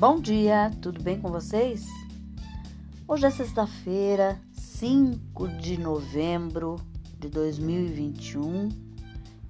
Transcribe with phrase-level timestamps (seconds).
[0.00, 1.86] Bom dia, tudo bem com vocês?
[3.06, 6.76] Hoje é sexta-feira, 5 de novembro
[7.18, 8.70] de 2021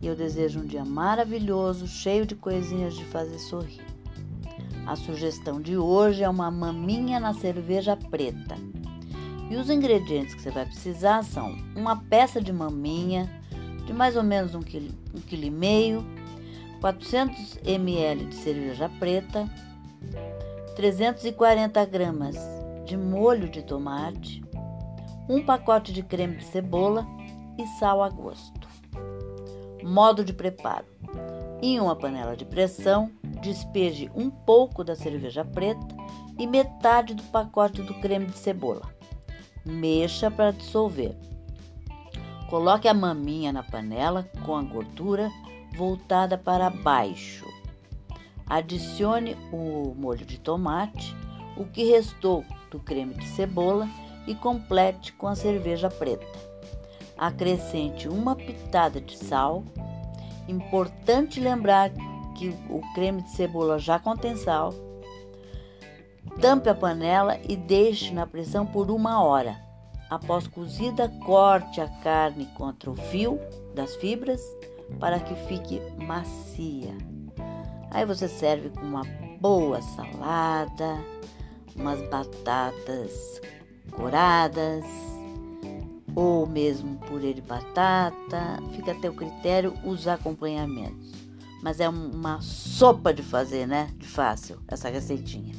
[0.01, 3.81] e eu desejo um dia maravilhoso, cheio de coisinhas de fazer sorrir.
[4.85, 8.57] A sugestão de hoje é uma maminha na cerveja preta.
[9.49, 13.31] E os ingredientes que você vai precisar são uma peça de maminha
[13.87, 16.05] de mais ou menos um quilo, um quilo meio,
[16.81, 19.49] 400 ml de cerveja preta,
[20.77, 22.37] 340 gramas
[22.85, 24.43] de molho de tomate,
[25.29, 27.07] um pacote de creme de cebola
[27.59, 28.69] e sal a gosto.
[29.83, 30.87] Modo de preparo:
[31.61, 33.11] em uma panela de pressão,
[33.43, 35.95] despeje um pouco da cerveja preta
[36.39, 38.83] e metade do pacote do creme de cebola.
[39.65, 41.17] Mexa para dissolver.
[42.49, 45.31] Coloque a maminha na panela com a gordura
[45.77, 47.47] voltada para baixo.
[48.51, 51.15] Adicione o molho de tomate,
[51.57, 53.89] o que restou do creme de cebola
[54.27, 56.27] e complete com a cerveja preta.
[57.17, 59.63] Acrescente uma pitada de sal.
[60.49, 61.93] Importante lembrar
[62.37, 64.75] que o creme de cebola já contém sal.
[66.41, 69.57] Tampe a panela e deixe na pressão por uma hora.
[70.11, 73.39] Após cozida, corte a carne contra o fio
[73.77, 74.43] das fibras
[74.99, 77.20] para que fique macia.
[77.91, 79.03] Aí você serve com uma
[79.41, 81.05] boa salada,
[81.75, 83.41] umas batatas
[83.91, 84.85] coradas
[86.15, 91.13] ou mesmo purê de batata, fica a teu critério os acompanhamentos.
[91.63, 93.91] Mas é uma sopa de fazer, né?
[93.97, 95.55] De fácil essa receitinha.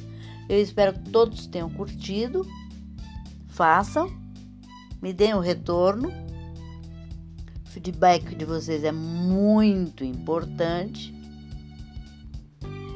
[0.48, 2.46] Eu espero que todos tenham curtido.
[3.46, 4.10] Façam,
[5.00, 6.12] me deem o retorno.
[7.64, 11.21] O feedback de vocês é muito importante.